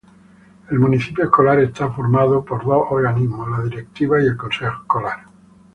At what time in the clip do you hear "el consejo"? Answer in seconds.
4.25-4.81